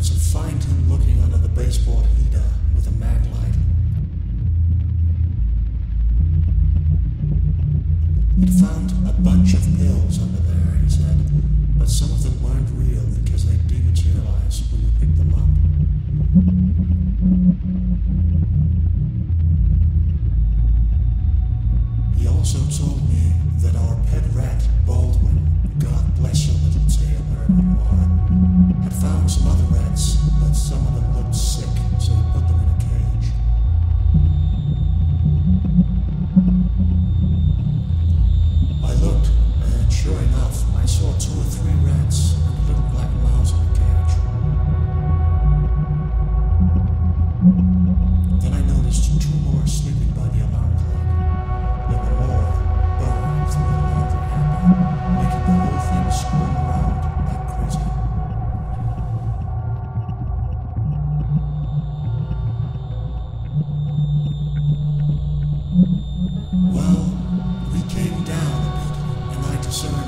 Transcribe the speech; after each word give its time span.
So 0.00 0.14
find 0.14 0.62
him 0.62 0.90
looking 0.90 1.20
under 1.22 1.38
the 1.38 1.48
baseboard 1.48 2.06
heater 2.06 2.44
with 2.74 2.86
a 2.86 2.92
mag 2.92 3.24
light. 3.26 3.54
It 8.40 8.50
found 8.50 8.92
a 9.08 9.12
bunch 9.20 9.54
of 9.54 9.62
pills 9.76 10.22
under 10.22 10.40
there, 10.40 10.80
he 10.82 10.88
said, 10.88 11.16
but 11.78 11.88
some 11.88 12.12
of 12.12 12.22
them 12.22 12.40
weren't 12.42 12.70
real 12.74 13.04
because 13.22 13.44
they 13.46 13.56
dematerialized 13.66 14.70
when 14.70 14.82
you 14.82 14.90
picked 15.00 15.18
them 15.18 15.34
up. 15.34 15.48
He 22.16 22.28
also 22.28 22.58
told 22.70 22.97
sinner. 69.78 70.07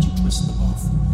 to 0.00 0.08
you 0.08 0.16
twist 0.18 0.46
them 0.46 0.60
off. 0.62 1.13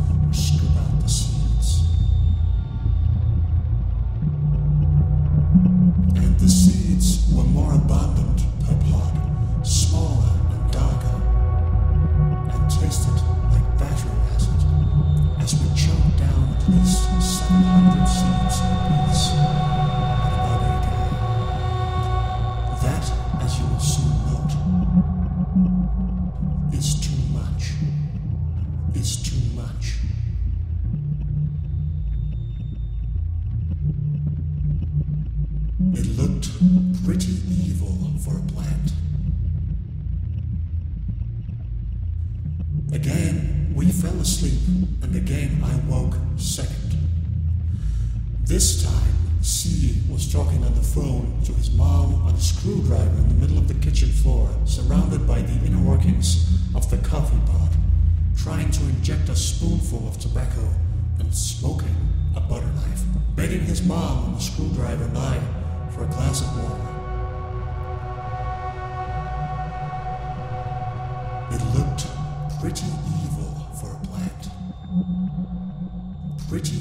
It 35.93 36.07
looked 36.17 36.49
pretty 37.05 37.33
evil 37.51 37.99
for 38.25 38.39
a 38.39 38.43
plant. 38.53 38.93
Again, 42.93 43.73
we 43.75 43.87
fell 43.91 44.15
asleep, 44.21 44.61
and 45.03 45.17
again 45.17 45.61
I 45.65 45.75
woke 45.91 46.15
second. 46.37 46.97
This 48.45 48.85
time, 48.85 49.15
C 49.43 50.01
was 50.09 50.33
talking 50.33 50.63
on 50.63 50.75
the 50.75 50.83
phone 50.83 51.41
to 51.45 51.53
his 51.55 51.73
mom 51.73 52.23
on 52.23 52.35
a 52.35 52.41
screwdriver 52.41 53.17
in 53.19 53.29
the 53.29 53.35
middle 53.35 53.59
of 53.59 53.67
the 53.67 53.75
kitchen 53.75 54.11
floor, 54.11 54.49
surrounded 54.67 55.27
by 55.27 55.43
the 55.43 55.67
inner 55.67 55.83
workings 55.83 56.47
of 56.77 56.89
the 56.89 56.99
coffee 56.99 57.41
pot, 57.47 57.73
trying 58.37 58.71
to 58.71 58.83
inject 58.85 59.29
a 59.29 59.35
spoonful 59.35 60.07
of 60.07 60.19
tobacco 60.21 60.69
and 61.19 61.35
smoking 61.35 61.97
a 62.37 62.41
butter 62.41 62.73
knife, 62.77 63.03
begging 63.35 63.63
his 63.63 63.83
mom 63.83 64.25
on 64.25 64.35
the 64.35 64.41
screwdriver 64.41 65.09
knife 65.09 65.43
for 65.95 66.05
a 66.05 66.07
glass 66.07 66.41
of 66.43 66.49
water. 66.57 66.87
It 71.55 71.63
looked 71.77 72.07
pretty 72.61 72.87
evil 73.23 73.53
for 73.75 73.91
a 73.93 74.01
plant. 74.07 74.49
Pretty 76.49 76.80